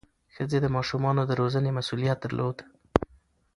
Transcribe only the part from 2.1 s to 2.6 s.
درلود.